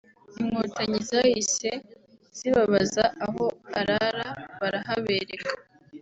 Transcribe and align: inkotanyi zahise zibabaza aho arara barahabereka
inkotanyi 0.39 0.99
zahise 1.09 1.69
zibabaza 2.37 3.05
aho 3.25 3.45
arara 3.79 4.27
barahabereka 4.59 5.51